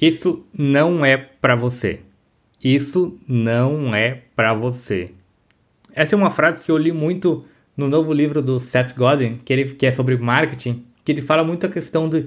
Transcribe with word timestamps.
Isso 0.00 0.44
não 0.52 1.04
é 1.04 1.16
para 1.16 1.56
você. 1.56 2.00
Isso 2.62 3.18
não 3.26 3.94
é 3.94 4.22
para 4.34 4.52
você. 4.52 5.12
Essa 5.94 6.14
é 6.14 6.18
uma 6.18 6.30
frase 6.30 6.62
que 6.62 6.70
eu 6.70 6.76
li 6.76 6.92
muito 6.92 7.44
no 7.76 7.88
novo 7.88 8.12
livro 8.12 8.42
do 8.42 8.60
Seth 8.60 8.94
Godin, 8.94 9.32
que, 9.32 9.52
ele, 9.52 9.64
que 9.74 9.86
é 9.86 9.90
sobre 9.90 10.16
marketing, 10.16 10.84
que 11.04 11.12
ele 11.12 11.22
fala 11.22 11.42
muito 11.42 11.64
a 11.64 11.68
questão 11.68 12.08
de 12.08 12.26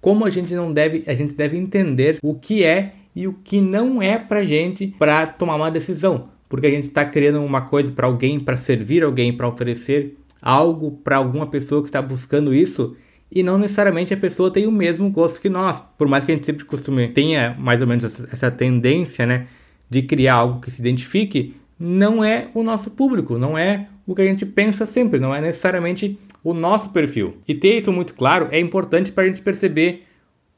como 0.00 0.24
a 0.24 0.30
gente 0.30 0.54
não 0.54 0.72
deve, 0.72 1.04
a 1.06 1.14
gente 1.14 1.34
deve 1.34 1.56
entender 1.56 2.18
o 2.22 2.34
que 2.34 2.64
é 2.64 2.94
e 3.14 3.28
o 3.28 3.34
que 3.34 3.60
não 3.60 4.02
é 4.02 4.18
pra 4.18 4.44
gente 4.44 4.86
para 4.98 5.26
tomar 5.26 5.56
uma 5.56 5.70
decisão, 5.70 6.30
porque 6.48 6.66
a 6.66 6.70
gente 6.70 6.88
está 6.88 7.04
criando 7.04 7.42
uma 7.42 7.62
coisa 7.62 7.92
para 7.92 8.06
alguém, 8.06 8.40
para 8.40 8.56
servir 8.56 9.04
alguém, 9.04 9.32
para 9.32 9.48
oferecer 9.48 10.16
algo 10.40 10.90
para 11.04 11.18
alguma 11.18 11.46
pessoa 11.46 11.82
que 11.82 11.88
está 11.88 12.02
buscando 12.02 12.54
isso 12.54 12.96
e 13.34 13.42
não 13.42 13.56
necessariamente 13.56 14.12
a 14.12 14.16
pessoa 14.16 14.50
tem 14.50 14.66
o 14.66 14.72
mesmo 14.72 15.08
gosto 15.10 15.40
que 15.40 15.48
nós, 15.48 15.82
por 15.96 16.06
mais 16.06 16.22
que 16.22 16.32
a 16.32 16.34
gente 16.34 16.44
sempre 16.44 16.66
costume 16.66 17.08
tenha 17.08 17.56
mais 17.58 17.80
ou 17.80 17.86
menos 17.86 18.04
essa 18.30 18.50
tendência, 18.50 19.24
né, 19.24 19.46
de 19.88 20.02
criar 20.02 20.34
algo 20.34 20.60
que 20.60 20.70
se 20.70 20.80
identifique, 20.80 21.56
não 21.78 22.22
é 22.22 22.48
o 22.54 22.62
nosso 22.62 22.90
público, 22.90 23.38
não 23.38 23.56
é 23.56 23.88
o 24.06 24.14
que 24.14 24.20
a 24.20 24.26
gente 24.26 24.44
pensa 24.44 24.84
sempre, 24.84 25.18
não 25.18 25.34
é 25.34 25.40
necessariamente 25.40 26.18
o 26.44 26.52
nosso 26.52 26.90
perfil. 26.90 27.36
E 27.48 27.54
ter 27.54 27.78
isso 27.78 27.90
muito 27.90 28.14
claro 28.14 28.48
é 28.50 28.60
importante 28.60 29.10
para 29.10 29.24
a 29.24 29.26
gente 29.26 29.40
perceber 29.40 30.04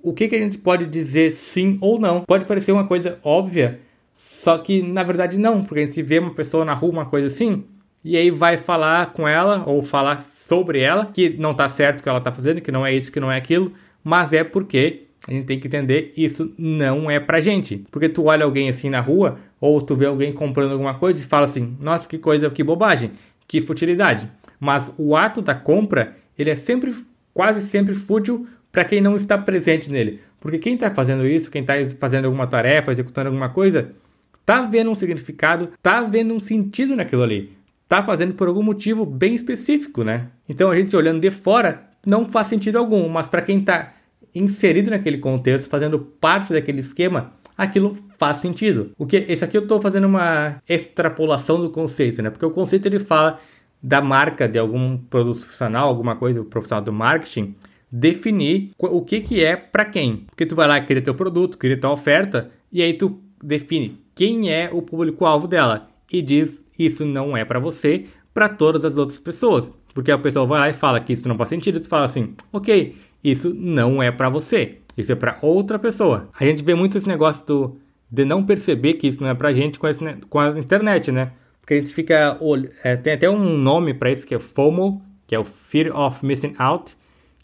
o 0.03 0.13
que, 0.13 0.27
que 0.27 0.35
a 0.35 0.41
gente 0.41 0.59
pode 0.59 0.87
dizer 0.87 1.33
sim 1.33 1.79
ou 1.81 1.99
não. 1.99 2.23
Pode 2.23 2.45
parecer 2.45 2.73
uma 2.73 2.87
coisa 2.87 3.19
óbvia, 3.23 3.81
só 4.17 4.59
que 4.59 4.83
na 4.83 5.03
verdade 5.05 5.39
não, 5.39 5.65
porque 5.65 5.81
a 5.81 5.85
gente 5.85 6.03
vê 6.03 6.19
uma 6.19 6.35
pessoa 6.35 6.65
na 6.65 6.75
rua, 6.75 6.91
uma 6.91 7.07
coisa 7.07 7.29
assim, 7.29 7.65
e 8.05 8.17
aí 8.17 8.31
vai 8.31 8.59
falar 8.59 9.13
com 9.13 9.27
ela 9.27 9.65
ou 9.67 9.81
falar 9.81 10.19
sobre 10.47 10.81
ela 10.81 11.07
que 11.07 11.31
não 11.31 11.53
está 11.53 11.69
certo 11.69 12.01
o 12.01 12.03
que 12.03 12.09
ela 12.09 12.19
está 12.19 12.31
fazendo, 12.31 12.61
que 12.61 12.71
não 12.71 12.85
é 12.85 12.95
isso, 12.95 13.11
que 13.11 13.19
não 13.19 13.33
é 13.33 13.39
aquilo, 13.39 13.73
mas 14.03 14.33
é 14.33 14.45
porque 14.45 15.05
a 15.27 15.33
gente 15.33 15.47
tem 15.47 15.59
que 15.59 15.67
entender 15.67 16.13
isso 16.15 16.53
não 16.59 17.11
é 17.11 17.19
pra 17.19 17.41
gente. 17.41 17.79
Porque 17.91 18.11
tu 18.11 18.25
olha 18.25 18.45
alguém 18.45 18.69
assim 18.69 18.91
na 18.91 19.01
rua, 19.01 19.39
ou 19.59 19.81
tu 19.81 19.97
vê 19.97 20.05
alguém 20.05 20.33
comprando 20.33 20.73
alguma 20.73 20.95
coisa 20.95 21.19
e 21.19 21.25
fala 21.25 21.47
assim: 21.47 21.77
"Nossa, 21.81 22.07
que 22.07 22.19
coisa, 22.19 22.51
que 22.51 22.63
bobagem, 22.63 23.13
que 23.49 23.63
futilidade". 23.63 24.31
Mas 24.61 24.93
o 24.99 25.17
ato 25.17 25.41
da 25.41 25.55
compra, 25.55 26.15
ele 26.39 26.51
é 26.51 26.55
sempre 26.55 26.95
quase 27.33 27.67
sempre 27.67 27.95
fútil 27.95 28.47
para 28.71 28.85
quem 28.85 29.01
não 29.01 29.17
está 29.17 29.39
presente 29.39 29.91
nele. 29.91 30.21
Porque 30.41 30.59
quem 30.59 30.75
está 30.75 30.91
fazendo 30.91 31.27
isso, 31.27 31.51
quem 31.51 31.63
está 31.63 31.75
fazendo 31.99 32.27
alguma 32.27 32.47
tarefa, 32.47 32.93
executando 32.93 33.29
alguma 33.29 33.49
coisa, 33.49 33.93
está 34.41 34.61
vendo 34.61 34.91
um 34.91 34.95
significado, 34.95 35.71
está 35.75 36.03
vendo 36.03 36.35
um 36.35 36.41
sentido 36.41 36.95
naquilo 36.95 37.23
ali. 37.23 37.64
Está 37.85 38.03
fazendo 38.03 38.35
por 38.35 38.49
algum 38.49 38.63
motivo 38.63 39.07
bem 39.07 39.35
específico, 39.35 40.03
né? 40.03 40.29
Então 40.49 40.71
a 40.71 40.77
gente 40.77 40.97
olhando 40.97 41.21
de 41.21 41.31
fora 41.31 41.85
não 42.05 42.27
faz 42.29 42.49
sentido 42.49 42.77
algum, 42.77 43.09
mas 43.09 43.29
para 43.29 43.43
quem 43.43 43.61
está 43.61 43.93
inserido 44.35 44.91
naquele 44.91 45.19
contexto, 45.19 45.69
fazendo 45.69 45.99
parte 45.99 46.53
daquele 46.53 46.81
esquema, 46.81 47.33
aquilo 47.57 47.97
faz 48.19 48.39
sentido. 48.39 48.91
O 48.99 49.07
que 49.07 49.17
esse 49.29 49.45
aqui 49.45 49.57
eu 49.57 49.63
estou 49.63 49.81
fazendo 49.81 50.07
uma 50.07 50.57
extrapolação 50.69 51.61
do 51.61 51.71
conceito, 51.71 52.23
né? 52.23 52.31
Porque 52.31 52.45
o 52.45 52.51
conceito 52.51 52.87
ele 52.87 52.99
fala 52.99 53.39
da 53.83 54.01
marca 54.01 54.49
de 54.49 54.59
algum 54.59 54.97
produto 54.97 55.41
profissional, 55.41 55.89
alguma 55.89 56.17
coisa 56.17 56.43
profissional 56.43 56.83
do 56.83 56.93
marketing, 56.93 57.55
definir 57.93 58.71
o 58.79 59.03
que, 59.03 59.21
que 59.21 59.45
é 59.45 59.57
para 59.57 59.85
quem. 59.85 60.25
Porque 60.27 60.47
tu 60.47 60.57
vai 60.57 60.67
lá, 60.67 60.81
cria 60.81 61.03
teu 61.03 61.15
produto, 61.15 61.59
cria 61.59 61.79
tua 61.79 61.91
oferta, 61.91 62.51
e 62.73 62.83
aí 62.83 62.95
tu 62.95 63.21
define 63.43 64.01
quem 64.15 64.51
é 64.51 64.71
o 64.73 64.81
público-alvo 64.81 65.47
dela 65.47 65.89
e 66.13 66.23
diz 66.23 66.65
isso 66.79 67.05
não 67.05 67.37
é 67.37 67.45
para 67.45 67.59
você, 67.59 68.07
para 68.33 68.49
todas 68.49 68.85
as 68.85 68.97
outras 68.97 69.21
pessoas. 69.21 69.73
Porque 69.93 70.11
a 70.11 70.19
pessoa 70.19 70.45
vai 70.45 70.59
lá 70.59 70.69
e 70.71 70.73
fala 70.73 71.01
que 71.01 71.13
isso 71.13 71.29
não 71.29 71.37
faz 71.37 71.49
sentido, 71.49 71.81
tu 71.81 71.89
fala 71.89 72.05
assim, 72.05 72.35
ok, 72.53 72.97
isso 73.23 73.55
não 73.55 74.03
é 74.03 74.11
para 74.11 74.29
você, 74.29 74.79
isso 74.97 75.13
é 75.13 75.15
para 75.15 75.39
outra 75.41 75.79
pessoa. 75.79 76.29
A 76.39 76.45
gente 76.45 76.65
vê 76.65 76.75
muito 76.75 76.99
esse 76.99 77.07
negócio 77.07 77.47
do, 77.47 77.79
de 78.11 78.25
não 78.25 78.45
perceber 78.45 78.95
que 78.95 79.07
isso 79.07 79.23
não 79.23 79.29
é 79.29 79.35
pra 79.35 79.53
gente 79.53 79.79
com, 79.79 79.87
esse, 79.87 80.01
com 80.29 80.41
a 80.41 80.59
internet, 80.59 81.13
né? 81.13 81.33
Porque 81.61 81.75
a 81.75 81.77
gente 81.79 81.95
fica. 81.95 82.39
É, 82.83 82.95
tem 82.95 83.15
até 83.15 83.31
um 83.31 83.57
nome 83.57 83.95
para 83.95 84.11
isso 84.11 84.27
que 84.27 84.35
é 84.35 84.39
FOMO, 84.39 85.01
que 85.27 85.35
é 85.35 85.39
o 85.39 85.45
Fear 85.45 85.99
of 85.99 86.25
Missing 86.25 86.55
Out, 86.59 86.95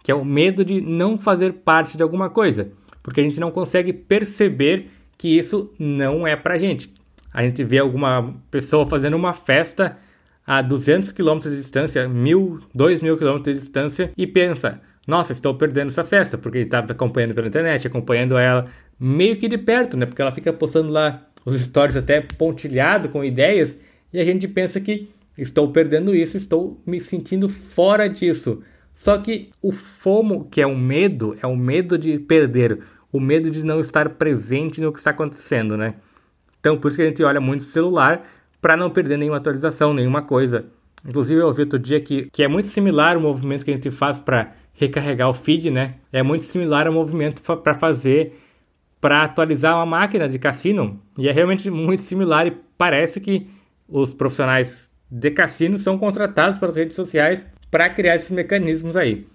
que 0.03 0.11
é 0.11 0.15
o 0.15 0.25
medo 0.25 0.65
de 0.65 0.81
não 0.81 1.17
fazer 1.17 1.55
parte 1.55 1.97
de 1.97 2.03
alguma 2.03 2.29
coisa, 2.29 2.71
porque 3.03 3.21
a 3.21 3.25
gente 3.25 3.41
não 3.41 3.51
consegue 3.51 3.93
perceber 3.93 4.91
que 5.17 5.39
isso 5.39 5.73
não 5.79 6.27
é 6.27 6.37
pra 6.37 6.59
gente. 6.59 6.93
A 7.33 7.43
gente 7.43 7.63
vê 7.65 7.79
alguma 7.79 8.35
pessoa 8.51 8.89
fazendo 8.89 9.17
uma 9.17 9.33
festa 9.33 9.97
a 10.47 10.61
200 10.63 11.13
km 11.13 11.39
de 11.39 11.57
distância, 11.57 12.09
1000, 12.09 12.61
2000 12.75 13.17
km 13.17 13.43
de 13.43 13.55
distância 13.55 14.11
e 14.17 14.27
pensa: 14.27 14.81
"Nossa, 15.07 15.33
estou 15.33 15.55
perdendo 15.55 15.89
essa 15.89 16.05
festa", 16.05 16.37
porque 16.37 16.59
está 16.59 16.81
acompanhando 16.81 17.35
pela 17.35 17.47
internet, 17.47 17.87
acompanhando 17.87 18.37
ela 18.37 18.65
meio 18.99 19.37
que 19.37 19.49
de 19.49 19.57
perto, 19.57 19.97
né? 19.97 20.07
Porque 20.07 20.21
ela 20.21 20.33
fica 20.33 20.53
postando 20.53 20.93
lá 20.93 21.27
os 21.45 21.59
stories 21.61 21.97
até 21.97 22.21
pontilhado 22.21 23.09
com 23.09 23.25
ideias 23.25 23.77
e 24.13 24.19
a 24.19 24.25
gente 24.25 24.47
pensa 24.49 24.81
que 24.81 25.09
estou 25.39 25.71
perdendo 25.71 26.15
isso, 26.15 26.37
estou 26.37 26.81
me 26.85 27.01
sentindo 27.01 27.49
fora 27.49 28.09
disso. 28.09 28.63
Só 28.95 29.17
que 29.17 29.51
o 29.63 29.73
FOMO, 29.73 30.47
que 30.51 30.61
é 30.61 30.67
o 30.67 30.77
medo, 30.77 31.37
é 31.41 31.47
o 31.47 31.57
medo 31.57 31.97
de 31.97 32.19
perder, 32.19 32.81
o 33.11 33.19
medo 33.19 33.51
de 33.51 33.65
não 33.65 33.81
estar 33.81 34.11
presente 34.11 34.81
no 34.81 34.93
que 34.93 34.99
está 34.99 35.11
acontecendo, 35.11 35.77
né? 35.77 35.95
Então, 36.61 36.79
por 36.79 36.89
isso 36.89 36.97
que 36.97 37.03
a 37.03 37.07
gente 37.07 37.23
olha 37.25 37.41
muito 37.41 37.63
o 37.63 37.65
celular 37.65 38.29
para 38.61 38.77
não 38.77 38.91
perder 38.91 39.17
nenhuma 39.17 39.39
atualização, 39.39 39.93
nenhuma 39.93 40.23
coisa. 40.23 40.67
Inclusive, 41.07 41.41
eu 41.41 41.47
ouvi 41.47 41.63
outro 41.63 41.79
dia 41.79 42.01
que, 42.01 42.29
que 42.31 42.43
é 42.43 42.49
muito 42.49 42.69
similar 42.69 43.17
o 43.17 43.21
movimento 43.21 43.65
que 43.65 43.71
a 43.71 43.75
gente 43.75 43.91
faz 43.91 44.21
para 44.21 44.53
recarregar 44.75 45.29
o 45.29 45.35
feed, 45.35 45.73
né? 45.73 45.95
É 46.13 46.23
muito 46.23 46.45
similar 46.45 46.87
ao 46.87 46.93
movimento 46.93 47.43
para 47.43 47.75
fazer 47.75 48.39
para 49.01 49.25
atualizar 49.25 49.77
uma 49.77 49.87
máquina 49.87 50.29
de 50.29 50.39
cassino. 50.39 51.01
E 51.17 51.29
é 51.29 51.33
realmente 51.33 51.71
muito 51.71 52.03
similar 52.03 52.47
e 52.47 52.53
parece 52.77 53.19
que 53.19 53.49
os 53.89 54.13
profissionais 54.13 54.91
de 55.11 55.31
cassino 55.31 55.79
são 55.79 55.99
contratados 55.99 56.59
pelas 56.59 56.77
redes 56.77 56.95
sociais 56.95 57.45
para 57.71 57.89
criar 57.89 58.17
esses 58.17 58.31
mecanismos 58.31 58.97
aí. 58.97 59.27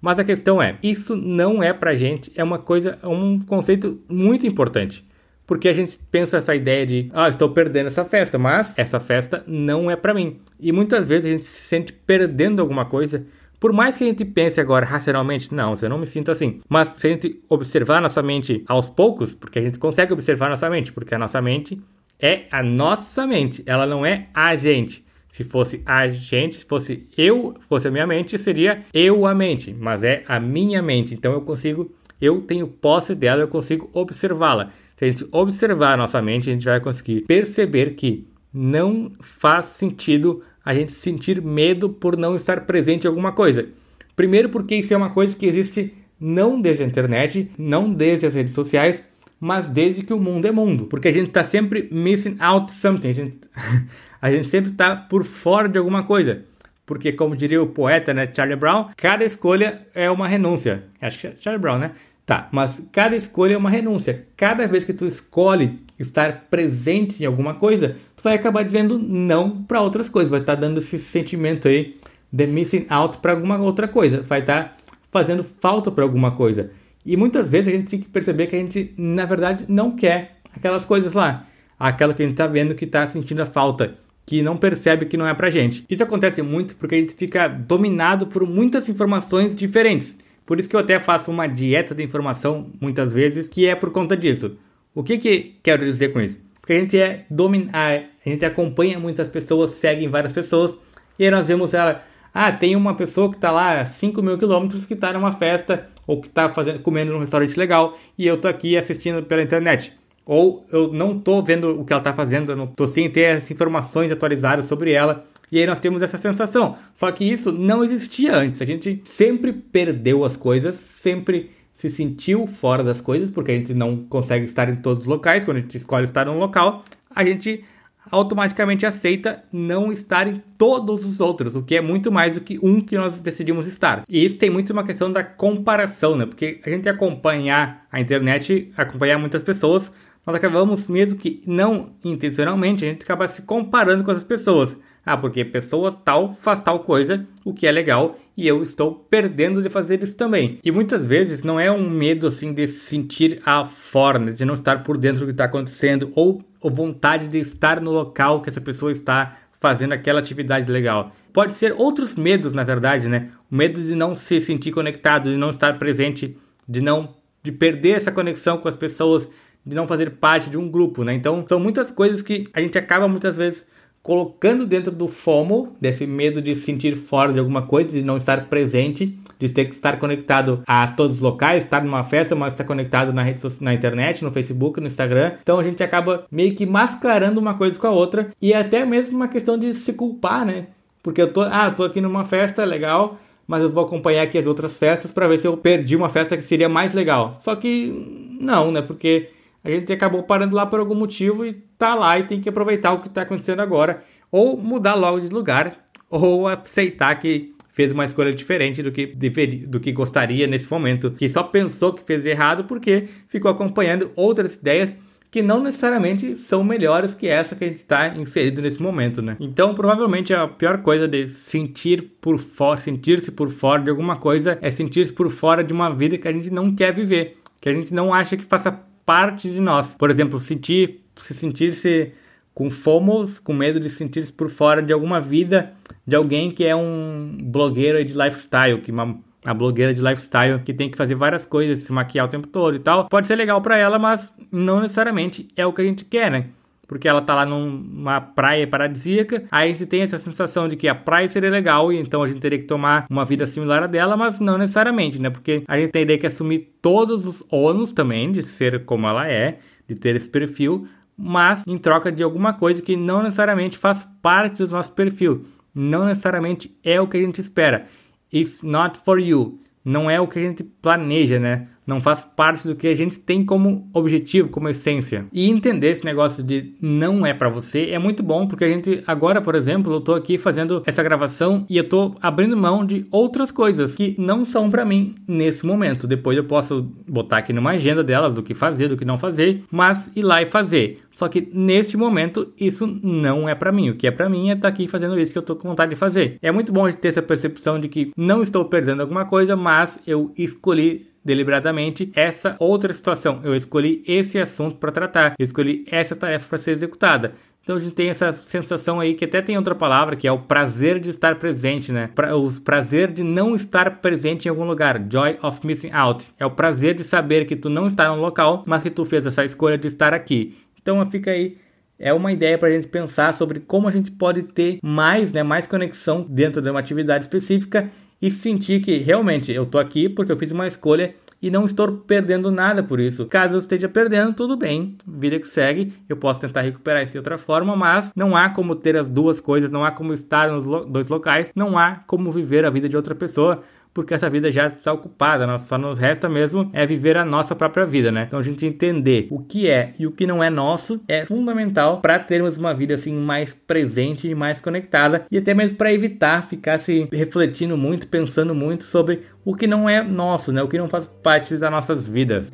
Mas 0.00 0.18
a 0.18 0.24
questão 0.24 0.62
é, 0.62 0.78
isso 0.82 1.14
não 1.14 1.62
é 1.62 1.74
pra 1.74 1.94
gente, 1.94 2.32
é 2.34 2.42
uma 2.42 2.58
coisa, 2.58 2.98
é 3.02 3.06
um 3.06 3.38
conceito 3.38 4.00
muito 4.08 4.46
importante. 4.46 5.06
Porque 5.50 5.68
a 5.68 5.72
gente 5.72 5.98
pensa 6.12 6.36
essa 6.36 6.54
ideia 6.54 6.86
de, 6.86 7.10
ah, 7.12 7.28
estou 7.28 7.50
perdendo 7.50 7.88
essa 7.88 8.04
festa, 8.04 8.38
mas 8.38 8.72
essa 8.76 9.00
festa 9.00 9.42
não 9.48 9.90
é 9.90 9.96
para 9.96 10.14
mim. 10.14 10.38
E 10.60 10.70
muitas 10.70 11.08
vezes 11.08 11.26
a 11.26 11.28
gente 11.28 11.44
se 11.44 11.62
sente 11.62 11.92
perdendo 11.92 12.62
alguma 12.62 12.84
coisa, 12.84 13.26
por 13.58 13.72
mais 13.72 13.96
que 13.96 14.04
a 14.04 14.06
gente 14.06 14.24
pense 14.24 14.60
agora 14.60 14.86
racionalmente, 14.86 15.52
não, 15.52 15.74
eu 15.82 15.88
não 15.88 15.98
me 15.98 16.06
sinto 16.06 16.30
assim. 16.30 16.60
Mas 16.68 16.90
se 16.90 17.04
a 17.04 17.10
gente 17.10 17.42
observar 17.48 18.00
nossa 18.00 18.22
mente 18.22 18.62
aos 18.68 18.88
poucos, 18.88 19.34
porque 19.34 19.58
a 19.58 19.62
gente 19.62 19.76
consegue 19.80 20.12
observar 20.12 20.48
nossa 20.50 20.70
mente, 20.70 20.92
porque 20.92 21.16
a 21.16 21.18
nossa 21.18 21.42
mente 21.42 21.82
é 22.20 22.44
a 22.52 22.62
nossa 22.62 23.26
mente, 23.26 23.64
ela 23.66 23.88
não 23.88 24.06
é 24.06 24.28
a 24.32 24.54
gente. 24.54 25.04
Se 25.32 25.42
fosse 25.42 25.82
a 25.84 26.06
gente, 26.06 26.60
se 26.60 26.64
fosse 26.64 27.08
eu, 27.18 27.56
fosse 27.68 27.88
a 27.88 27.90
minha 27.90 28.06
mente, 28.06 28.38
seria 28.38 28.84
eu 28.94 29.26
a 29.26 29.34
mente, 29.34 29.74
mas 29.76 30.04
é 30.04 30.22
a 30.28 30.38
minha 30.38 30.80
mente. 30.80 31.12
Então 31.12 31.32
eu 31.32 31.40
consigo, 31.40 31.92
eu 32.20 32.40
tenho 32.40 32.68
posse 32.68 33.16
dela, 33.16 33.42
eu 33.42 33.48
consigo 33.48 33.90
observá-la. 33.92 34.70
Se 35.00 35.06
a 35.06 35.08
gente 35.08 35.26
observar 35.32 35.94
a 35.94 35.96
nossa 35.96 36.20
mente, 36.20 36.50
a 36.50 36.52
gente 36.52 36.66
vai 36.66 36.78
conseguir 36.78 37.22
perceber 37.22 37.94
que 37.94 38.28
não 38.52 39.12
faz 39.18 39.64
sentido 39.64 40.42
a 40.62 40.74
gente 40.74 40.92
sentir 40.92 41.40
medo 41.40 41.88
por 41.88 42.18
não 42.18 42.36
estar 42.36 42.66
presente 42.66 43.04
em 43.04 43.08
alguma 43.08 43.32
coisa. 43.32 43.66
Primeiro, 44.14 44.50
porque 44.50 44.74
isso 44.74 44.92
é 44.92 44.96
uma 44.98 45.08
coisa 45.08 45.34
que 45.34 45.46
existe 45.46 45.94
não 46.20 46.60
desde 46.60 46.82
a 46.82 46.86
internet, 46.86 47.50
não 47.56 47.90
desde 47.90 48.26
as 48.26 48.34
redes 48.34 48.52
sociais, 48.52 49.02
mas 49.40 49.70
desde 49.70 50.02
que 50.02 50.12
o 50.12 50.20
mundo 50.20 50.44
é 50.44 50.52
mundo. 50.52 50.84
Porque 50.84 51.08
a 51.08 51.12
gente 51.12 51.28
está 51.28 51.44
sempre 51.44 51.88
missing 51.90 52.36
out 52.38 52.70
something. 52.74 53.08
A 53.08 53.12
gente, 53.12 53.38
a 54.20 54.30
gente 54.30 54.48
sempre 54.48 54.70
está 54.70 54.94
por 54.94 55.24
fora 55.24 55.66
de 55.66 55.78
alguma 55.78 56.02
coisa. 56.02 56.44
Porque, 56.84 57.10
como 57.10 57.34
diria 57.34 57.62
o 57.62 57.68
poeta, 57.68 58.12
né, 58.12 58.30
Charlie 58.30 58.56
Brown, 58.56 58.90
cada 58.98 59.24
escolha 59.24 59.86
é 59.94 60.10
uma 60.10 60.28
renúncia. 60.28 60.84
É 61.00 61.08
Charlie 61.08 61.58
Brown, 61.58 61.78
né? 61.78 61.92
Tá, 62.30 62.48
mas 62.52 62.80
cada 62.92 63.16
escolha 63.16 63.54
é 63.54 63.56
uma 63.56 63.68
renúncia. 63.68 64.24
Cada 64.36 64.64
vez 64.68 64.84
que 64.84 64.92
tu 64.92 65.04
escolhe 65.04 65.80
estar 65.98 66.46
presente 66.48 67.20
em 67.20 67.26
alguma 67.26 67.54
coisa, 67.54 67.96
tu 68.14 68.22
vai 68.22 68.36
acabar 68.36 68.62
dizendo 68.62 69.00
não 69.00 69.64
para 69.64 69.80
outras 69.80 70.08
coisas. 70.08 70.30
Vai 70.30 70.38
estar 70.38 70.54
tá 70.54 70.60
dando 70.60 70.78
esse 70.78 70.96
sentimento 70.96 71.66
aí 71.66 71.96
de 72.32 72.46
missing 72.46 72.86
out 72.88 73.18
para 73.18 73.32
alguma 73.32 73.58
outra 73.58 73.88
coisa. 73.88 74.22
Vai 74.22 74.42
estar 74.42 74.62
tá 74.62 74.76
fazendo 75.10 75.42
falta 75.42 75.90
para 75.90 76.04
alguma 76.04 76.30
coisa. 76.30 76.70
E 77.04 77.16
muitas 77.16 77.50
vezes 77.50 77.74
a 77.74 77.76
gente 77.76 77.90
tem 77.90 77.98
que 77.98 78.08
perceber 78.08 78.46
que 78.46 78.54
a 78.54 78.60
gente, 78.60 78.94
na 78.96 79.24
verdade, 79.24 79.64
não 79.66 79.96
quer 79.96 80.36
aquelas 80.54 80.84
coisas 80.84 81.14
lá. 81.14 81.44
Aquela 81.76 82.14
que 82.14 82.22
a 82.22 82.26
gente 82.26 82.34
está 82.34 82.46
vendo 82.46 82.76
que 82.76 82.84
está 82.84 83.08
sentindo 83.08 83.42
a 83.42 83.46
falta 83.46 83.98
que 84.24 84.40
não 84.40 84.56
percebe 84.56 85.06
que 85.06 85.16
não 85.16 85.26
é 85.26 85.34
pra 85.34 85.50
gente. 85.50 85.84
Isso 85.90 86.04
acontece 86.04 86.42
muito 86.42 86.76
porque 86.76 86.94
a 86.94 86.98
gente 86.98 87.16
fica 87.16 87.48
dominado 87.48 88.28
por 88.28 88.46
muitas 88.46 88.88
informações 88.88 89.56
diferentes. 89.56 90.16
Por 90.50 90.58
isso 90.58 90.68
que 90.68 90.74
eu 90.74 90.80
até 90.80 90.98
faço 90.98 91.30
uma 91.30 91.46
dieta 91.46 91.94
de 91.94 92.02
informação 92.02 92.72
muitas 92.80 93.12
vezes, 93.12 93.46
que 93.46 93.68
é 93.68 93.76
por 93.76 93.92
conta 93.92 94.16
disso. 94.16 94.56
O 94.92 95.00
que 95.00 95.16
que 95.16 95.54
quero 95.62 95.84
dizer 95.84 96.12
com 96.12 96.20
isso? 96.20 96.38
Porque 96.60 96.72
a 96.72 96.80
gente 96.80 96.98
é 96.98 97.24
domin... 97.30 97.68
a 97.72 98.02
gente 98.28 98.44
acompanha 98.44 98.98
muitas 98.98 99.28
pessoas, 99.28 99.70
segue 99.74 100.08
várias 100.08 100.32
pessoas, 100.32 100.74
e 101.16 101.24
aí 101.24 101.30
nós 101.30 101.46
vemos 101.46 101.72
ela, 101.72 102.02
ah, 102.34 102.50
tem 102.50 102.74
uma 102.74 102.96
pessoa 102.96 103.30
que 103.30 103.36
está 103.36 103.52
lá 103.52 103.82
a 103.82 103.86
5 103.86 104.20
mil 104.20 104.36
quilômetros 104.36 104.84
que 104.84 104.94
está 104.94 105.12
numa 105.12 105.30
festa 105.30 105.86
ou 106.04 106.20
que 106.20 106.26
está 106.26 106.48
comendo 106.82 107.12
num 107.12 107.20
restaurante 107.20 107.56
legal 107.56 107.96
e 108.18 108.26
eu 108.26 108.36
tô 108.36 108.48
aqui 108.48 108.76
assistindo 108.76 109.22
pela 109.22 109.42
internet. 109.42 109.92
Ou 110.26 110.66
eu 110.72 110.92
não 110.92 111.16
tô 111.16 111.40
vendo 111.40 111.80
o 111.80 111.84
que 111.84 111.92
ela 111.92 112.00
está 112.00 112.12
fazendo, 112.12 112.50
eu 112.50 112.56
não 112.56 112.66
tô 112.66 112.88
sem 112.88 113.08
ter 113.08 113.36
as 113.36 113.48
informações 113.52 114.10
atualizadas 114.10 114.66
sobre 114.66 114.90
ela. 114.90 115.29
E 115.50 115.58
aí 115.58 115.66
nós 115.66 115.80
temos 115.80 116.02
essa 116.02 116.18
sensação. 116.18 116.76
Só 116.94 117.10
que 117.10 117.24
isso 117.24 117.50
não 117.50 117.82
existia 117.82 118.36
antes. 118.36 118.62
A 118.62 118.64
gente 118.64 119.00
sempre 119.04 119.52
perdeu 119.52 120.24
as 120.24 120.36
coisas, 120.36 120.76
sempre 120.76 121.50
se 121.76 121.88
sentiu 121.88 122.46
fora 122.46 122.84
das 122.84 123.00
coisas, 123.00 123.30
porque 123.30 123.52
a 123.52 123.54
gente 123.54 123.72
não 123.72 123.96
consegue 123.96 124.44
estar 124.44 124.68
em 124.68 124.76
todos 124.76 125.04
os 125.04 125.06
locais. 125.06 125.44
Quando 125.44 125.56
a 125.56 125.60
gente 125.60 125.76
escolhe 125.76 126.04
estar 126.04 126.26
num 126.26 126.38
local, 126.38 126.84
a 127.14 127.24
gente 127.24 127.64
automaticamente 128.10 128.84
aceita 128.84 129.42
não 129.52 129.92
estar 129.92 130.26
em 130.26 130.42
todos 130.58 131.04
os 131.04 131.20
outros, 131.20 131.54
o 131.54 131.62
que 131.62 131.76
é 131.76 131.80
muito 131.80 132.10
mais 132.10 132.34
do 132.34 132.40
que 132.40 132.58
um 132.62 132.80
que 132.80 132.96
nós 132.96 133.18
decidimos 133.20 133.66
estar. 133.66 134.04
E 134.08 134.24
isso 134.24 134.36
tem 134.36 134.50
muito 134.50 134.72
uma 134.72 134.84
questão 134.84 135.10
da 135.10 135.22
comparação, 135.22 136.16
né? 136.16 136.26
Porque 136.26 136.60
a 136.64 136.70
gente 136.70 136.88
acompanhar 136.88 137.86
a 137.90 138.00
internet, 138.00 138.72
acompanhar 138.76 139.18
muitas 139.18 139.42
pessoas, 139.42 139.92
nós 140.26 140.36
acabamos 140.36 140.88
mesmo 140.88 141.18
que 141.18 141.42
não 141.46 141.90
intencionalmente, 142.04 142.84
a 142.84 142.88
gente 142.88 143.02
acaba 143.02 143.28
se 143.28 143.42
comparando 143.42 144.04
com 144.04 144.10
as 144.10 144.24
pessoas. 144.24 144.76
Ah, 145.04 145.16
porque 145.16 145.44
pessoa 145.44 145.92
tal 145.92 146.36
faz 146.40 146.60
tal 146.60 146.80
coisa, 146.80 147.26
o 147.44 147.54
que 147.54 147.66
é 147.66 147.72
legal, 147.72 148.18
e 148.36 148.46
eu 148.46 148.62
estou 148.62 148.94
perdendo 148.94 149.62
de 149.62 149.68
fazer 149.68 150.02
isso 150.02 150.14
também. 150.14 150.58
E 150.62 150.70
muitas 150.70 151.06
vezes 151.06 151.42
não 151.42 151.58
é 151.58 151.70
um 151.70 151.88
medo 151.88 152.26
assim 152.26 152.52
de 152.52 152.66
sentir 152.68 153.40
a 153.44 153.64
forma, 153.64 154.32
de 154.32 154.44
não 154.44 154.54
estar 154.54 154.82
por 154.82 154.96
dentro 154.96 155.20
do 155.20 155.26
que 155.26 155.32
está 155.32 155.44
acontecendo, 155.44 156.12
ou, 156.14 156.42
ou 156.60 156.70
vontade 156.70 157.28
de 157.28 157.38
estar 157.38 157.80
no 157.80 157.90
local 157.90 158.40
que 158.40 158.50
essa 158.50 158.60
pessoa 158.60 158.92
está 158.92 159.36
fazendo 159.60 159.92
aquela 159.92 160.20
atividade 160.20 160.70
legal. 160.70 161.12
Pode 161.32 161.52
ser 161.52 161.74
outros 161.76 162.16
medos, 162.16 162.52
na 162.52 162.64
verdade, 162.64 163.08
né? 163.08 163.30
O 163.50 163.54
medo 163.54 163.80
de 163.82 163.94
não 163.94 164.14
se 164.16 164.40
sentir 164.40 164.72
conectado, 164.72 165.30
de 165.30 165.36
não 165.36 165.50
estar 165.50 165.78
presente, 165.78 166.36
de 166.68 166.80
não 166.80 167.14
de 167.42 167.52
perder 167.52 167.96
essa 167.96 168.12
conexão 168.12 168.58
com 168.58 168.68
as 168.68 168.76
pessoas, 168.76 169.28
de 169.64 169.74
não 169.74 169.86
fazer 169.86 170.10
parte 170.12 170.50
de 170.50 170.58
um 170.58 170.68
grupo, 170.68 171.04
né? 171.04 171.14
Então, 171.14 171.44
são 171.48 171.58
muitas 171.58 171.90
coisas 171.90 172.22
que 172.22 172.48
a 172.52 172.60
gente 172.60 172.76
acaba 172.76 173.08
muitas 173.08 173.36
vezes 173.36 173.66
colocando 174.02 174.66
dentro 174.66 174.90
do 174.90 175.08
FOMO, 175.08 175.76
desse 175.80 176.06
medo 176.06 176.40
de 176.40 176.56
sentir 176.56 176.96
fora 176.96 177.32
de 177.32 177.38
alguma 177.38 177.62
coisa, 177.62 177.90
de 177.90 178.02
não 178.02 178.16
estar 178.16 178.46
presente, 178.46 179.18
de 179.38 179.48
ter 179.48 179.66
que 179.66 179.74
estar 179.74 179.98
conectado 179.98 180.62
a 180.66 180.86
todos 180.86 181.16
os 181.16 181.22
locais, 181.22 181.64
estar 181.64 181.82
numa 181.82 182.04
festa, 182.04 182.34
mas 182.34 182.52
estar 182.52 182.64
conectado 182.64 183.12
na, 183.12 183.22
rede, 183.22 183.42
na 183.60 183.74
internet, 183.74 184.24
no 184.24 184.30
Facebook, 184.30 184.80
no 184.80 184.86
Instagram. 184.86 185.32
Então 185.42 185.58
a 185.58 185.62
gente 185.62 185.82
acaba 185.82 186.26
meio 186.30 186.54
que 186.54 186.66
mascarando 186.66 187.40
uma 187.40 187.54
coisa 187.54 187.78
com 187.78 187.86
a 187.86 187.90
outra 187.90 188.30
e 188.40 188.52
é 188.52 188.58
até 188.58 188.84
mesmo 188.84 189.16
uma 189.16 189.28
questão 189.28 189.58
de 189.58 189.74
se 189.74 189.92
culpar, 189.92 190.44
né? 190.44 190.66
Porque 191.02 191.20
eu 191.20 191.32
tô, 191.32 191.42
ah, 191.42 191.70
tô 191.70 191.84
aqui 191.84 192.00
numa 192.00 192.24
festa 192.24 192.64
legal, 192.64 193.18
mas 193.46 193.62
eu 193.62 193.70
vou 193.70 193.84
acompanhar 193.84 194.22
aqui 194.22 194.38
as 194.38 194.46
outras 194.46 194.76
festas 194.76 195.10
para 195.10 195.26
ver 195.26 195.38
se 195.38 195.46
eu 195.46 195.56
perdi 195.56 195.96
uma 195.96 196.10
festa 196.10 196.36
que 196.36 196.44
seria 196.44 196.68
mais 196.68 196.94
legal. 196.94 197.36
Só 197.40 197.56
que 197.56 198.38
não, 198.40 198.70
né? 198.70 198.82
Porque 198.82 199.30
a 199.62 199.70
gente 199.70 199.92
acabou 199.92 200.22
parando 200.22 200.54
lá 200.54 200.66
por 200.66 200.80
algum 200.80 200.94
motivo 200.94 201.44
e 201.44 201.52
tá 201.78 201.94
lá 201.94 202.18
e 202.18 202.24
tem 202.24 202.40
que 202.40 202.48
aproveitar 202.48 202.92
o 202.92 203.00
que 203.00 203.08
está 203.08 203.22
acontecendo 203.22 203.60
agora, 203.60 204.02
ou 204.30 204.56
mudar 204.56 204.94
logo 204.94 205.20
de 205.20 205.28
lugar, 205.28 205.76
ou 206.08 206.48
aceitar 206.48 207.14
que 207.18 207.54
fez 207.68 207.92
uma 207.92 208.04
escolha 208.04 208.32
diferente 208.32 208.82
do 208.82 208.90
que 208.90 209.06
do 209.06 209.80
que 209.80 209.92
gostaria 209.92 210.46
nesse 210.46 210.70
momento, 210.70 211.10
que 211.12 211.28
só 211.28 211.42
pensou 211.42 211.92
que 211.92 212.04
fez 212.04 212.24
errado 212.24 212.64
porque 212.64 213.08
ficou 213.28 213.50
acompanhando 213.50 214.10
outras 214.16 214.54
ideias 214.54 214.94
que 215.30 215.42
não 215.42 215.62
necessariamente 215.62 216.36
são 216.36 216.64
melhores 216.64 217.14
que 217.14 217.28
essa 217.28 217.54
que 217.54 217.64
a 217.64 217.68
gente 217.68 217.76
está 217.76 218.08
inserido 218.08 218.60
nesse 218.60 218.82
momento, 218.82 219.22
né? 219.22 219.36
Então, 219.38 219.74
provavelmente 219.74 220.34
a 220.34 220.48
pior 220.48 220.78
coisa 220.78 221.06
de 221.06 221.28
sentir 221.28 222.02
por 222.20 222.36
fora, 222.36 222.80
sentir-se 222.80 223.30
por 223.30 223.48
fora 223.48 223.80
de 223.80 223.90
alguma 223.90 224.16
coisa 224.16 224.58
é 224.60 224.70
sentir-se 224.72 225.12
por 225.12 225.30
fora 225.30 225.62
de 225.62 225.72
uma 225.72 225.94
vida 225.94 226.18
que 226.18 226.26
a 226.26 226.32
gente 226.32 226.50
não 226.50 226.74
quer 226.74 226.92
viver, 226.92 227.36
que 227.60 227.68
a 227.68 227.72
gente 227.72 227.94
não 227.94 228.12
acha 228.12 228.36
que 228.36 228.44
faça 228.44 228.72
parte 229.04 229.50
de 229.50 229.60
nós. 229.60 229.94
Por 229.94 230.10
exemplo, 230.10 230.38
sentir, 230.38 231.00
se 231.16 231.34
sentir-se 231.34 232.12
com 232.54 232.70
fomos, 232.70 233.38
com 233.38 233.52
medo 233.52 233.80
de 233.80 233.88
sentir-se 233.88 234.32
por 234.32 234.50
fora 234.50 234.82
de 234.82 234.92
alguma 234.92 235.20
vida 235.20 235.72
de 236.06 236.16
alguém 236.16 236.50
que 236.50 236.64
é 236.64 236.74
um 236.74 237.38
blogueiro 237.40 238.04
de 238.04 238.14
lifestyle, 238.14 238.80
que 238.80 238.90
uma, 238.90 239.16
uma 239.44 239.54
blogueira 239.54 239.94
de 239.94 240.02
lifestyle 240.02 240.58
que 240.60 240.74
tem 240.74 240.90
que 240.90 240.96
fazer 240.96 241.14
várias 241.14 241.46
coisas, 241.46 241.84
se 241.84 241.92
maquiar 241.92 242.26
o 242.26 242.28
tempo 242.28 242.48
todo 242.48 242.74
e 242.74 242.80
tal. 242.80 243.08
Pode 243.08 243.26
ser 243.26 243.36
legal 243.36 243.60
para 243.62 243.76
ela, 243.76 243.98
mas 243.98 244.32
não 244.50 244.80
necessariamente 244.80 245.48
é 245.56 245.64
o 245.64 245.72
que 245.72 245.82
a 245.82 245.84
gente 245.84 246.04
quer, 246.04 246.30
né? 246.30 246.46
Porque 246.90 247.06
ela 247.06 247.22
tá 247.22 247.36
lá 247.36 247.46
numa 247.46 248.20
praia 248.20 248.66
paradisíaca. 248.66 249.44
Aí 249.48 249.70
a 249.70 249.72
gente 249.72 249.86
tem 249.86 250.02
essa 250.02 250.18
sensação 250.18 250.66
de 250.66 250.74
que 250.74 250.88
a 250.88 250.94
praia 250.94 251.28
seria 251.28 251.48
legal 251.48 251.92
e 251.92 251.96
então 251.96 252.20
a 252.20 252.26
gente 252.26 252.40
teria 252.40 252.58
que 252.58 252.64
tomar 252.64 253.06
uma 253.08 253.24
vida 253.24 253.46
similar 253.46 253.84
a 253.84 253.86
dela, 253.86 254.16
mas 254.16 254.40
não 254.40 254.58
necessariamente, 254.58 255.20
né? 255.20 255.30
Porque 255.30 255.62
a 255.68 255.78
gente 255.78 255.92
teria 255.92 256.18
que 256.18 256.26
assumir 256.26 256.74
todos 256.82 257.24
os 257.24 257.44
ônus 257.48 257.92
também 257.92 258.32
de 258.32 258.42
ser 258.42 258.84
como 258.86 259.06
ela 259.06 259.28
é, 259.28 259.60
de 259.86 259.94
ter 259.94 260.16
esse 260.16 260.28
perfil, 260.28 260.88
mas 261.16 261.62
em 261.64 261.78
troca 261.78 262.10
de 262.10 262.24
alguma 262.24 262.54
coisa 262.54 262.82
que 262.82 262.96
não 262.96 263.22
necessariamente 263.22 263.78
faz 263.78 264.04
parte 264.20 264.66
do 264.66 264.72
nosso 264.72 264.90
perfil, 264.90 265.46
não 265.72 266.04
necessariamente 266.04 266.76
é 266.82 267.00
o 267.00 267.06
que 267.06 267.18
a 267.18 267.20
gente 267.20 267.40
espera. 267.40 267.86
It's 268.34 268.64
not 268.64 268.98
for 269.04 269.20
you. 269.20 269.60
Não 269.84 270.10
é 270.10 270.20
o 270.20 270.26
que 270.26 270.40
a 270.40 270.42
gente 270.42 270.64
planeja, 270.64 271.38
né? 271.38 271.68
Não 271.90 272.00
faz 272.00 272.24
parte 272.24 272.66
do 272.66 272.76
que 272.76 272.86
a 272.86 272.94
gente 272.94 273.18
tem 273.18 273.44
como 273.44 273.90
objetivo, 273.92 274.48
como 274.48 274.68
essência. 274.68 275.26
E 275.32 275.50
entender 275.50 275.88
esse 275.88 276.04
negócio 276.04 276.42
de 276.42 276.74
não 276.80 277.26
é 277.26 277.34
para 277.34 277.48
você 277.48 277.90
é 277.90 277.98
muito 277.98 278.22
bom, 278.22 278.46
porque 278.46 278.64
a 278.64 278.68
gente 278.68 279.02
agora, 279.06 279.40
por 279.40 279.54
exemplo, 279.54 279.92
eu 279.92 280.00
tô 280.00 280.14
aqui 280.14 280.38
fazendo 280.38 280.82
essa 280.86 281.02
gravação 281.02 281.66
e 281.68 281.76
eu 281.76 281.88
tô 281.88 282.14
abrindo 282.22 282.56
mão 282.56 282.86
de 282.86 283.06
outras 283.10 283.50
coisas 283.50 283.94
que 283.94 284.14
não 284.18 284.44
são 284.44 284.70
para 284.70 284.84
mim 284.84 285.16
nesse 285.26 285.66
momento. 285.66 286.06
Depois 286.06 286.36
eu 286.36 286.44
posso 286.44 286.82
botar 287.06 287.38
aqui 287.38 287.52
numa 287.52 287.72
agenda 287.72 288.04
delas 288.04 288.32
do 288.32 288.42
que 288.42 288.54
fazer, 288.54 288.88
do 288.88 288.96
que 288.96 289.04
não 289.04 289.18
fazer, 289.18 289.64
mas 289.70 290.08
ir 290.14 290.22
lá 290.22 290.40
e 290.40 290.46
fazer. 290.46 291.00
Só 291.12 291.28
que 291.28 291.48
neste 291.52 291.96
momento 291.96 292.52
isso 292.58 292.86
não 293.02 293.48
é 293.48 293.54
para 293.54 293.72
mim. 293.72 293.90
O 293.90 293.96
que 293.96 294.06
é 294.06 294.10
para 294.10 294.28
mim 294.28 294.50
é 294.50 294.52
estar 294.52 294.62
tá 294.62 294.68
aqui 294.68 294.86
fazendo 294.86 295.18
isso 295.18 295.32
que 295.32 295.38
eu 295.38 295.42
tô 295.42 295.56
com 295.56 295.68
vontade 295.68 295.90
de 295.90 295.96
fazer. 295.96 296.38
É 296.40 296.52
muito 296.52 296.72
bom 296.72 296.88
de 296.88 296.96
ter 296.96 297.08
essa 297.08 297.22
percepção 297.22 297.80
de 297.80 297.88
que 297.88 298.12
não 298.16 298.42
estou 298.42 298.64
perdendo 298.64 299.00
alguma 299.00 299.24
coisa, 299.24 299.56
mas 299.56 299.98
eu 300.06 300.32
escolhi 300.38 301.09
deliberadamente 301.24 302.10
essa 302.14 302.56
outra 302.58 302.92
situação. 302.92 303.40
Eu 303.44 303.54
escolhi 303.54 304.02
esse 304.06 304.38
assunto 304.38 304.76
para 304.76 304.92
tratar, 304.92 305.34
eu 305.38 305.44
escolhi 305.44 305.84
essa 305.90 306.16
tarefa 306.16 306.48
para 306.48 306.58
ser 306.58 306.72
executada. 306.72 307.34
Então 307.62 307.76
a 307.76 307.78
gente 307.78 307.94
tem 307.94 308.08
essa 308.08 308.32
sensação 308.32 308.98
aí 308.98 309.14
que 309.14 309.24
até 309.24 309.42
tem 309.42 309.56
outra 309.56 309.74
palavra 309.74 310.16
que 310.16 310.26
é 310.26 310.32
o 310.32 310.38
prazer 310.38 310.98
de 310.98 311.10
estar 311.10 311.36
presente, 311.36 311.92
né? 311.92 312.10
O 312.34 312.60
prazer 312.60 313.12
de 313.12 313.22
não 313.22 313.54
estar 313.54 314.00
presente 314.00 314.46
em 314.46 314.48
algum 314.48 314.64
lugar, 314.64 315.00
joy 315.10 315.38
of 315.42 315.64
missing 315.64 315.90
out. 315.92 316.26
É 316.38 316.46
o 316.46 316.50
prazer 316.50 316.94
de 316.94 317.04
saber 317.04 317.44
que 317.44 317.54
tu 317.54 317.68
não 317.68 317.86
está 317.86 318.08
no 318.08 318.20
local, 318.20 318.64
mas 318.66 318.82
que 318.82 318.90
tu 318.90 319.04
fez 319.04 319.26
essa 319.26 319.44
escolha 319.44 319.76
de 319.76 319.88
estar 319.88 320.14
aqui. 320.14 320.56
Então 320.80 321.08
fica 321.10 321.30
aí 321.30 321.58
é 322.00 322.14
uma 322.14 322.32
ideia 322.32 322.56
para 322.56 322.68
a 322.68 322.72
gente 322.72 322.88
pensar 322.88 323.34
sobre 323.34 323.60
como 323.60 323.86
a 323.86 323.90
gente 323.90 324.10
pode 324.10 324.42
ter 324.42 324.78
mais, 324.82 325.30
né, 325.32 325.42
mais 325.42 325.66
conexão 325.66 326.26
dentro 326.26 326.62
de 326.62 326.70
uma 326.70 326.80
atividade 326.80 327.24
específica 327.24 327.90
e 328.20 328.30
sentir 328.30 328.80
que 328.80 328.98
realmente 328.98 329.52
eu 329.52 329.66
tô 329.66 329.78
aqui 329.78 330.08
porque 330.08 330.30
eu 330.30 330.36
fiz 330.36 330.50
uma 330.50 330.66
escolha 330.66 331.14
e 331.42 331.50
não 331.50 331.64
estou 331.64 331.90
perdendo 331.92 332.50
nada 332.50 332.82
por 332.82 333.00
isso. 333.00 333.24
Caso 333.26 333.54
eu 333.54 333.60
esteja 333.60 333.88
perdendo, 333.88 334.34
tudo 334.34 334.56
bem, 334.56 334.96
vida 335.06 335.38
que 335.38 335.48
segue, 335.48 335.92
eu 336.08 336.16
posso 336.16 336.40
tentar 336.40 336.60
recuperar 336.60 337.02
isso 337.02 337.12
de 337.12 337.18
outra 337.18 337.38
forma, 337.38 337.74
mas 337.74 338.12
não 338.14 338.36
há 338.36 338.50
como 338.50 338.76
ter 338.76 338.96
as 338.96 339.08
duas 339.08 339.40
coisas, 339.40 339.70
não 339.70 339.84
há 339.84 339.90
como 339.90 340.12
estar 340.12 340.50
nos 340.50 340.64
dois 340.86 341.08
locais, 341.08 341.50
não 341.54 341.78
há 341.78 342.02
como 342.06 342.30
viver 342.30 342.64
a 342.64 342.70
vida 342.70 342.88
de 342.88 342.96
outra 342.96 343.14
pessoa 343.14 343.62
porque 343.92 344.14
essa 344.14 344.30
vida 344.30 344.50
já 344.50 344.68
está 344.68 344.92
ocupada, 344.92 345.46
nós 345.46 345.62
só 345.62 345.76
nos 345.76 345.98
resta 345.98 346.28
mesmo 346.28 346.70
é 346.72 346.86
viver 346.86 347.16
a 347.16 347.24
nossa 347.24 347.54
própria 347.54 347.84
vida, 347.84 348.12
né? 348.12 348.24
Então 348.26 348.38
a 348.38 348.42
gente 348.42 348.64
entender 348.64 349.26
o 349.30 349.40
que 349.40 349.68
é 349.68 349.94
e 349.98 350.06
o 350.06 350.12
que 350.12 350.26
não 350.26 350.42
é 350.42 350.48
nosso 350.48 351.00
é 351.08 351.26
fundamental 351.26 352.00
para 352.00 352.18
termos 352.18 352.56
uma 352.56 352.72
vida 352.72 352.94
assim 352.94 353.12
mais 353.12 353.52
presente 353.52 354.28
e 354.28 354.34
mais 354.34 354.60
conectada 354.60 355.26
e 355.30 355.38
até 355.38 355.54
mesmo 355.54 355.76
para 355.76 355.92
evitar 355.92 356.48
ficar 356.48 356.78
se 356.78 357.08
refletindo 357.12 357.76
muito, 357.76 358.06
pensando 358.06 358.54
muito 358.54 358.84
sobre 358.84 359.22
o 359.44 359.54
que 359.54 359.66
não 359.66 359.88
é 359.88 360.02
nosso, 360.02 360.52
né? 360.52 360.62
O 360.62 360.68
que 360.68 360.78
não 360.78 360.88
faz 360.88 361.06
parte 361.22 361.56
das 361.56 361.70
nossas 361.70 362.06
vidas. 362.06 362.52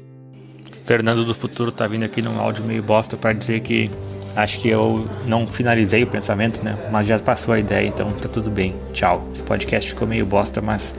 Fernando 0.84 1.24
do 1.24 1.34
Futuro 1.34 1.72
tá 1.72 1.86
vindo 1.86 2.04
aqui 2.04 2.22
num 2.22 2.38
áudio 2.38 2.64
meio 2.64 2.82
bosta 2.82 3.16
para 3.16 3.32
dizer 3.32 3.60
que 3.60 3.90
acho 4.36 4.60
que 4.60 4.68
eu 4.68 5.08
não 5.24 5.46
finalizei 5.46 6.04
o 6.04 6.06
pensamento, 6.06 6.62
né? 6.62 6.76
Mas 6.92 7.06
já 7.06 7.18
passou 7.18 7.54
a 7.54 7.58
ideia, 7.58 7.86
então 7.86 8.12
tá 8.12 8.28
tudo 8.28 8.50
bem. 8.50 8.74
Tchau. 8.92 9.26
Esse 9.32 9.42
podcast 9.42 9.90
ficou 9.90 10.06
meio 10.06 10.24
bosta, 10.24 10.60
mas 10.60 10.94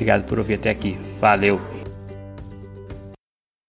Obrigado 0.00 0.24
por 0.24 0.38
ouvir 0.38 0.54
até 0.54 0.70
aqui. 0.70 0.98
Valeu! 1.20 1.79